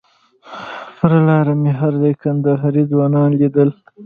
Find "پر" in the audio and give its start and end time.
0.97-1.11